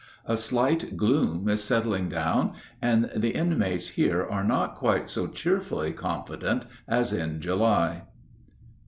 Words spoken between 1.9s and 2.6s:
down,